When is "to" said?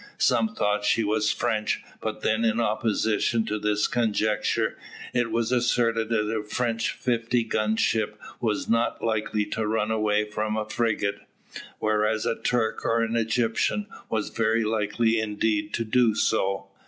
3.45-3.59, 9.45-9.67, 15.75-15.83